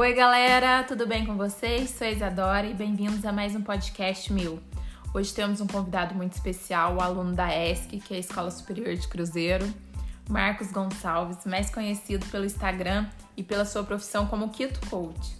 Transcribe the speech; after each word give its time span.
Oi, 0.00 0.14
galera, 0.14 0.82
tudo 0.82 1.06
bem 1.06 1.26
com 1.26 1.36
vocês? 1.36 1.90
Sou 1.90 2.06
a 2.06 2.10
Isadora 2.10 2.66
e 2.66 2.72
bem-vindos 2.72 3.22
a 3.22 3.30
mais 3.30 3.54
um 3.54 3.60
podcast 3.60 4.32
meu. 4.32 4.58
Hoje 5.12 5.30
temos 5.34 5.60
um 5.60 5.66
convidado 5.66 6.14
muito 6.14 6.32
especial, 6.32 6.96
o 6.96 7.02
aluno 7.02 7.34
da 7.34 7.54
ESC, 7.54 7.98
que 7.98 8.14
é 8.14 8.16
a 8.16 8.20
Escola 8.20 8.50
Superior 8.50 8.96
de 8.96 9.06
Cruzeiro, 9.06 9.70
Marcos 10.26 10.72
Gonçalves, 10.72 11.44
mais 11.44 11.68
conhecido 11.68 12.24
pelo 12.30 12.46
Instagram 12.46 13.08
e 13.36 13.42
pela 13.42 13.66
sua 13.66 13.84
profissão 13.84 14.26
como 14.26 14.48
Quito 14.48 14.80
Coach. 14.88 15.36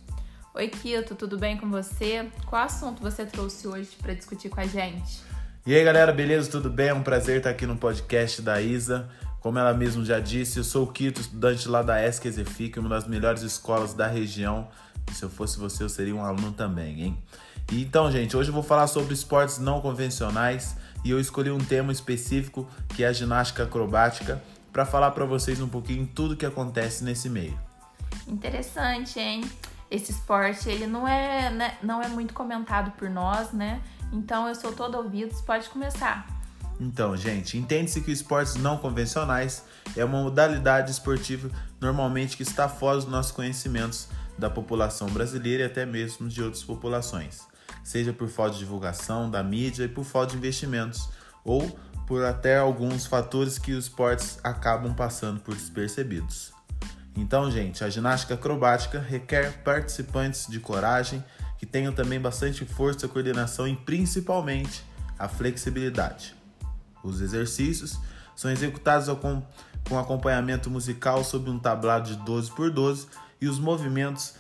Oi, 0.55 0.69
Quito, 0.69 1.15
tudo 1.15 1.39
bem 1.39 1.57
com 1.57 1.71
você? 1.71 2.29
Qual 2.45 2.63
assunto 2.63 3.01
você 3.01 3.25
trouxe 3.25 3.67
hoje 3.67 3.97
para 4.03 4.13
discutir 4.13 4.51
com 4.51 4.61
a 4.61 4.67
gente? 4.67 5.23
E 5.67 5.75
aí, 5.75 5.83
galera, 5.83 6.13
beleza? 6.13 6.51
Tudo 6.51 6.69
bem? 6.69 6.89
É 6.89 6.95
um 6.95 7.03
prazer 7.03 7.39
estar 7.39 7.49
aqui 7.49 7.65
no 7.65 7.79
podcast 7.79 8.43
da 8.43 8.61
Isa. 8.61 9.09
Como 9.41 9.59
ela 9.59 9.73
mesma 9.73 10.05
já 10.05 10.21
disse, 10.21 10.59
eu 10.59 10.65
sou 10.65 10.85
o 10.85 10.93
Quito, 10.93 11.21
estudante 11.21 11.67
lá 11.67 11.83
da 11.83 12.07
ESC 12.07 12.29
Exefic, 12.29 12.79
uma 12.79 12.91
das 12.91 13.09
melhores 13.09 13.43
escolas 13.43 13.95
da 13.95 14.07
região. 14.07 14.69
E 15.11 15.15
se 15.15 15.23
eu 15.23 15.31
fosse 15.31 15.59
você, 15.59 15.83
eu 15.83 15.89
seria 15.89 16.15
um 16.15 16.25
aluno 16.25 16.53
também, 16.53 17.01
hein? 17.01 17.19
E 17.73 17.83
então, 17.83 18.11
gente, 18.13 18.37
hoje 18.37 18.51
eu 18.51 18.55
vou 18.55 18.63
falar 18.63 18.87
sobre 18.87 19.15
esportes 19.15 19.59
não 19.59 19.81
convencionais 19.81 20.77
e 21.05 21.11
eu 21.11 21.19
escolhi 21.19 21.51
um 21.51 21.59
tema 21.59 21.91
específico 21.91 22.69
que 22.89 23.03
é 23.03 23.07
a 23.07 23.13
ginástica 23.13 23.63
acrobática 23.63 24.43
para 24.73 24.85
falar 24.85 25.13
para 25.13 25.25
vocês 25.25 25.61
um 25.61 25.69
pouquinho 25.69 26.07
tudo 26.07 26.37
que 26.37 26.45
acontece 26.45 27.03
nesse 27.03 27.29
meio. 27.29 27.59
Interessante, 28.27 29.19
hein? 29.19 29.43
Esse 29.91 30.13
esporte, 30.13 30.69
ele 30.69 30.87
não 30.87 31.09
é, 31.09 31.51
né, 31.51 31.79
não 31.83 32.03
é 32.03 32.09
muito 32.09 32.35
comentado 32.35 32.93
por 32.93 33.09
nós, 33.09 33.53
né? 33.53 33.81
Então 34.13 34.47
eu 34.47 34.55
sou 34.55 34.73
todo 34.73 34.97
ouvidos, 34.97 35.41
pode 35.41 35.69
começar. 35.71 36.40
Então, 36.81 37.15
gente, 37.15 37.59
entende-se 37.59 38.01
que 38.01 38.11
esportes 38.11 38.55
não 38.55 38.79
convencionais 38.79 39.63
é 39.95 40.03
uma 40.03 40.23
modalidade 40.23 40.91
esportiva 40.91 41.51
normalmente 41.79 42.39
que 42.39 42.43
está 42.43 42.71
fora 42.71 42.97
dos 42.97 43.07
nossos 43.07 43.33
conhecimentos 43.33 44.09
da 44.39 44.49
população 44.49 45.07
brasileira 45.11 45.65
e 45.65 45.67
até 45.67 45.85
mesmo 45.85 46.27
de 46.27 46.43
outras 46.43 46.63
populações, 46.65 47.43
seja 47.85 48.15
por 48.15 48.29
falta 48.29 48.55
de 48.55 48.61
divulgação 48.61 49.31
da 49.31 49.43
mídia 49.43 49.85
e 49.85 49.89
por 49.89 50.05
falta 50.05 50.33
de 50.33 50.39
investimentos, 50.39 51.11
ou 51.45 51.79
por 52.07 52.25
até 52.25 52.57
alguns 52.57 53.05
fatores 53.05 53.59
que 53.59 53.73
os 53.73 53.85
esportes 53.85 54.39
acabam 54.43 54.95
passando 54.95 55.39
por 55.39 55.55
despercebidos. 55.55 56.51
Então, 57.15 57.51
gente, 57.51 57.85
a 57.85 57.91
ginástica 57.91 58.35
acrobática 58.35 58.99
requer 58.99 59.63
participantes 59.63 60.47
de 60.49 60.59
coragem 60.59 61.23
que 61.59 61.67
tenham 61.67 61.93
também 61.93 62.19
bastante 62.19 62.65
força, 62.65 63.07
coordenação 63.07 63.69
e 63.69 63.77
principalmente 63.77 64.83
a 65.19 65.29
flexibilidade. 65.29 66.40
Os 67.03 67.21
exercícios 67.21 67.99
são 68.35 68.51
executados 68.51 69.09
com, 69.19 69.43
com 69.89 69.99
acompanhamento 69.99 70.71
musical 70.71 71.23
sob 71.25 71.51
um 71.51 71.59
tablado 71.59 72.09
de 72.09 72.17
12 72.25 72.51
por 72.53 72.71
12 72.71 73.07
e 73.41 73.49
os 73.49 73.59
movimentos 73.59 74.35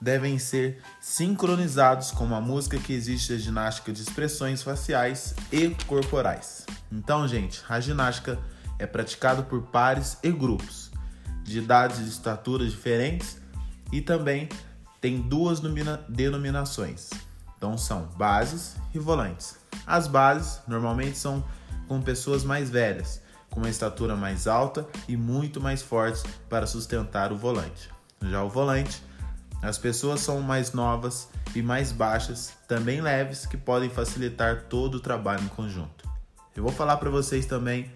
devem 0.00 0.38
ser 0.38 0.80
sincronizados 1.00 2.10
com 2.12 2.32
a 2.34 2.40
música 2.40 2.78
que 2.78 2.92
existe 2.92 3.32
a 3.32 3.38
ginástica 3.38 3.92
de 3.92 4.02
expressões 4.02 4.62
faciais 4.62 5.34
e 5.50 5.70
corporais. 5.86 6.64
Então, 6.90 7.26
gente, 7.26 7.62
a 7.68 7.80
ginástica 7.80 8.38
é 8.78 8.86
praticada 8.86 9.42
por 9.42 9.62
pares 9.62 10.16
e 10.22 10.30
grupos 10.30 10.90
de 11.42 11.58
idades 11.58 11.98
e 11.98 12.08
estaturas 12.08 12.70
diferentes 12.70 13.40
e 13.90 14.00
também 14.00 14.48
tem 15.00 15.20
duas 15.20 15.60
denominações. 16.08 17.10
Então 17.56 17.76
são 17.76 18.06
bases 18.16 18.76
e 18.94 18.98
volantes. 18.98 19.56
As 19.86 20.06
bases 20.06 20.60
normalmente 20.68 21.18
são 21.18 21.44
com 21.88 22.00
pessoas 22.02 22.44
mais 22.44 22.68
velhas, 22.70 23.20
com 23.50 23.60
uma 23.60 23.70
estatura 23.70 24.14
mais 24.14 24.46
alta 24.46 24.86
e 25.08 25.16
muito 25.16 25.60
mais 25.60 25.82
fortes 25.82 26.22
para 26.48 26.66
sustentar 26.66 27.32
o 27.32 27.36
volante. 27.36 27.90
Já 28.22 28.44
o 28.44 28.48
volante, 28.48 29.02
as 29.62 29.78
pessoas 29.78 30.20
são 30.20 30.40
mais 30.40 30.72
novas 30.72 31.28
e 31.54 31.62
mais 31.62 31.90
baixas, 31.90 32.52
também 32.68 33.00
leves, 33.00 33.46
que 33.46 33.56
podem 33.56 33.88
facilitar 33.88 34.64
todo 34.68 34.96
o 34.96 35.00
trabalho 35.00 35.42
em 35.42 35.48
conjunto. 35.48 36.08
Eu 36.54 36.62
vou 36.62 36.72
falar 36.72 36.96
para 36.98 37.10
vocês 37.10 37.46
também 37.46 37.90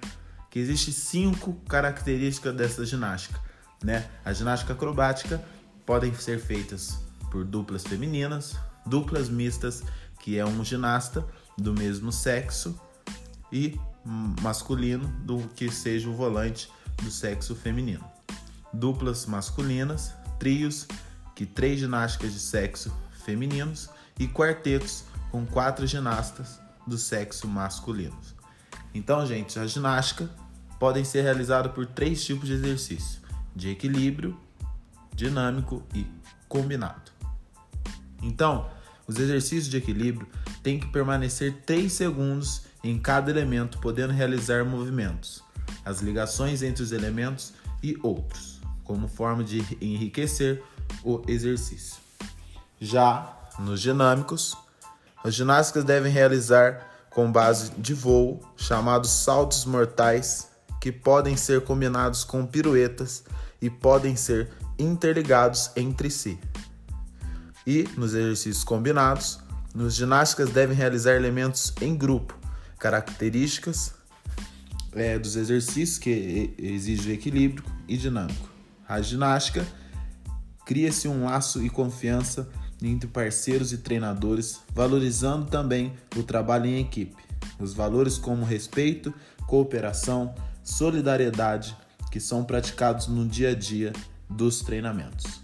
que 0.51 0.59
existem 0.59 0.93
cinco 0.93 1.55
características 1.69 2.55
dessa 2.55 2.85
ginástica. 2.85 3.41
Né? 3.83 4.09
A 4.25 4.33
ginástica 4.33 4.73
acrobática 4.73 5.43
podem 5.85 6.15
ser 6.15 6.39
feitas 6.39 6.99
por 7.31 7.45
duplas 7.45 7.83
femininas, 7.85 8.57
duplas 8.87 9.29
mistas, 9.29 9.83
que 10.21 10.39
é 10.39 10.45
um 10.45 10.65
ginasta 10.65 11.27
do 11.57 11.73
mesmo 11.73 12.13
sexo, 12.13 12.79
e 13.53 13.79
masculino 14.41 15.07
do 15.21 15.39
que 15.55 15.71
seja 15.71 16.09
o 16.09 16.15
volante 16.15 16.71
do 17.03 17.11
sexo 17.11 17.55
feminino. 17.55 18.05
Duplas 18.73 19.27
masculinas, 19.27 20.15
trios, 20.39 20.89
que 21.35 21.45
três 21.45 21.79
ginásticas 21.79 22.33
de 22.33 22.41
sexo 22.41 22.93
femininos 23.25 23.91
e 24.19 24.27
quartetos 24.27 25.05
com 25.31 25.47
quatro 25.47 25.87
ginastas 25.87 26.59
do 26.87 26.99
sexo 26.99 27.47
masculino. 27.47 28.19
Então, 28.95 29.25
gente, 29.27 29.59
a 29.59 29.67
ginástica 29.67 30.29
podem 30.79 31.05
ser 31.05 31.23
realizada 31.23 31.69
por 31.69 31.87
três 31.87 32.25
tipos 32.25 32.49
de 32.49 32.55
exercício: 32.55 33.21
de 33.55 33.71
equilíbrio, 33.71 34.37
dinâmico 35.15 35.83
e 35.95 36.07
combinado. 36.49 37.13
Então, 38.23 38.71
os 39.07 39.19
exercícios 39.19 39.69
de 39.69 39.77
equilíbrio 39.77 40.29
têm 40.63 40.79
que 40.79 40.87
permanecer 40.87 41.63
3 41.67 41.93
segundos 41.93 42.63
em 42.83 42.99
cada 42.99 43.31
elemento, 43.31 43.79
podendo 43.79 44.13
realizar 44.13 44.65
movimentos, 44.65 45.43
as 45.85 46.01
ligações 46.01 46.63
entre 46.63 46.83
os 46.83 46.93
elementos 46.93 47.53
e 47.83 47.97
outros, 48.03 48.61
como 48.85 49.09
forma 49.09 49.45
de 49.45 49.65
enriquecer 49.81 50.63
o 51.05 51.23
exercício. 51.27 51.97
Já 52.81 53.37
nos 53.59 53.81
dinâmicos, 53.81 54.57
as 55.23 55.35
ginásticas 55.35 55.85
devem 55.85 56.11
realizar 56.11 56.89
com 57.11 57.31
base 57.31 57.71
de 57.79 57.95
voo, 57.95 58.41
chamados 58.57 59.11
saltos 59.11 59.65
mortais, 59.65 60.49
que 60.81 60.91
podem 60.91 61.37
ser 61.37 61.63
combinados 61.63 62.25
com 62.25 62.45
piruetas 62.45 63.25
e 63.61 63.71
podem 63.71 64.17
ser 64.17 64.51
interligados 64.79 65.71
entre 65.77 66.11
si. 66.11 66.39
E 67.65 67.89
nos 67.97 68.15
exercícios 68.15 68.65
combinados, 68.65 69.39
nos 69.73 69.95
ginásticas 69.95 70.51
devem 70.51 70.77
realizar 70.77 71.15
elementos 71.15 71.73
em 71.81 71.95
grupo, 71.95 72.37
características 72.83 73.95
é, 74.93 75.17
dos 75.17 75.37
exercícios 75.37 75.99
que 75.99 76.53
exigem 76.59 77.15
equilíbrio 77.15 77.65
e 77.87 77.97
dinâmico. 77.97 78.51
A 78.89 79.01
ginástica 79.01 79.65
cria-se 80.67 81.07
um 81.07 81.27
laço 81.27 81.65
e 81.65 81.71
confiança 81.71 82.51
entre 82.83 83.09
parceiros 83.09 83.73
e 83.73 83.79
treinadores, 83.79 84.61
valorizando 84.75 85.47
também 85.47 85.93
o 86.17 86.25
trabalho 86.25 86.67
em 86.67 86.81
equipe. 86.81 87.23
Os 87.61 87.73
valores 87.73 88.19
como 88.19 88.45
respeito, 88.45 89.15
cooperação, 89.47 90.35
solidariedade, 90.65 91.77
que 92.11 92.19
são 92.19 92.43
praticados 92.43 93.07
no 93.07 93.25
dia 93.29 93.51
a 93.51 93.55
dia 93.55 93.93
dos 94.29 94.61
treinamentos. 94.61 95.42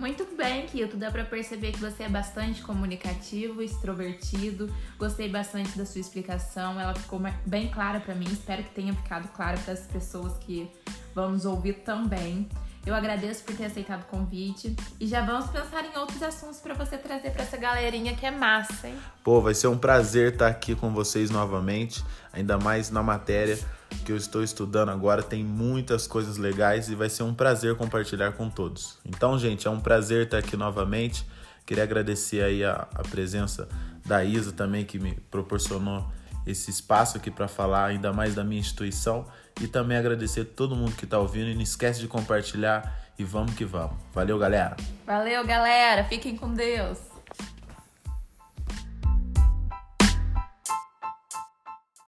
Muito 0.00 0.26
bem, 0.34 0.64
Kito. 0.64 0.96
Dá 0.96 1.10
para 1.10 1.26
perceber 1.26 1.72
que 1.72 1.78
você 1.78 2.04
é 2.04 2.08
bastante 2.08 2.62
comunicativo, 2.62 3.60
extrovertido. 3.60 4.74
Gostei 4.98 5.28
bastante 5.28 5.76
da 5.76 5.84
sua 5.84 6.00
explicação. 6.00 6.80
Ela 6.80 6.94
ficou 6.94 7.20
bem 7.44 7.68
clara 7.70 8.00
para 8.00 8.14
mim. 8.14 8.24
Espero 8.32 8.64
que 8.64 8.70
tenha 8.70 8.94
ficado 8.94 9.28
clara 9.28 9.58
para 9.58 9.74
as 9.74 9.86
pessoas 9.86 10.38
que 10.38 10.70
vão 11.14 11.32
nos 11.32 11.44
ouvir 11.44 11.74
também. 11.84 12.48
Eu 12.86 12.94
agradeço 12.94 13.44
por 13.44 13.54
ter 13.54 13.66
aceitado 13.66 14.00
o 14.00 14.06
convite 14.06 14.74
e 14.98 15.06
já 15.06 15.20
vamos 15.20 15.50
pensar 15.50 15.84
em 15.84 15.94
outros 15.98 16.22
assuntos 16.22 16.60
para 16.60 16.72
você 16.72 16.96
trazer 16.96 17.30
para 17.32 17.42
essa 17.42 17.58
galerinha 17.58 18.16
que 18.16 18.24
é 18.24 18.30
massa, 18.30 18.88
hein? 18.88 18.96
Pô, 19.22 19.38
vai 19.42 19.52
ser 19.52 19.66
um 19.66 19.76
prazer 19.76 20.32
estar 20.32 20.46
aqui 20.46 20.74
com 20.74 20.94
vocês 20.94 21.28
novamente, 21.28 22.02
ainda 22.32 22.56
mais 22.56 22.90
na 22.90 23.02
matéria 23.02 23.58
que 24.04 24.12
eu 24.12 24.16
estou 24.16 24.42
estudando 24.42 24.90
agora, 24.90 25.22
tem 25.22 25.44
muitas 25.44 26.06
coisas 26.06 26.36
legais 26.36 26.88
e 26.88 26.94
vai 26.94 27.08
ser 27.08 27.22
um 27.22 27.34
prazer 27.34 27.74
compartilhar 27.76 28.32
com 28.32 28.48
todos. 28.48 28.98
Então, 29.04 29.38
gente, 29.38 29.66
é 29.66 29.70
um 29.70 29.80
prazer 29.80 30.24
estar 30.24 30.38
aqui 30.38 30.56
novamente. 30.56 31.26
Queria 31.66 31.84
agradecer 31.84 32.42
aí 32.42 32.64
a, 32.64 32.88
a 32.94 33.02
presença 33.02 33.68
da 34.04 34.24
Isa 34.24 34.52
também 34.52 34.84
que 34.84 34.98
me 34.98 35.14
proporcionou 35.30 36.10
esse 36.46 36.70
espaço 36.70 37.16
aqui 37.16 37.30
para 37.30 37.46
falar 37.46 37.86
ainda 37.86 38.12
mais 38.12 38.34
da 38.34 38.42
minha 38.42 38.60
instituição 38.60 39.26
e 39.60 39.66
também 39.66 39.96
agradecer 39.96 40.44
todo 40.44 40.74
mundo 40.74 40.96
que 40.96 41.04
está 41.04 41.18
ouvindo 41.18 41.48
e 41.48 41.54
não 41.54 41.62
esquece 41.62 42.00
de 42.00 42.08
compartilhar 42.08 42.98
e 43.18 43.24
vamos 43.24 43.54
que 43.54 43.64
vamos. 43.64 43.96
Valeu, 44.12 44.38
galera. 44.38 44.76
Valeu, 45.06 45.44
galera. 45.46 46.04
Fiquem 46.04 46.36
com 46.36 46.52
Deus. 46.52 47.09